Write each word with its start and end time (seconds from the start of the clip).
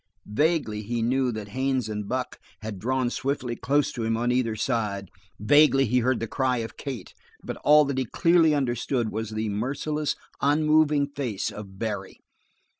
Vaguely 0.25 0.81
he 0.81 1.03
knew 1.03 1.31
that 1.31 1.49
Haines 1.49 1.87
and 1.87 2.09
Buck 2.09 2.39
had 2.63 2.79
drawn 2.79 3.11
swiftly 3.11 3.55
close 3.55 3.91
to 3.91 4.03
him 4.03 4.15
from 4.15 4.31
either 4.31 4.55
side; 4.55 5.09
vaguely 5.39 5.85
he 5.85 5.99
heard 5.99 6.19
the 6.19 6.25
cry 6.25 6.57
of 6.57 6.75
Kate; 6.75 7.13
but 7.43 7.57
all 7.57 7.85
that 7.85 7.99
he 7.99 8.05
clearly 8.05 8.55
understood 8.55 9.11
was 9.11 9.29
the 9.29 9.49
merciless, 9.49 10.15
unmoved 10.41 11.15
face 11.15 11.51
of 11.51 11.77
Barry. 11.77 12.19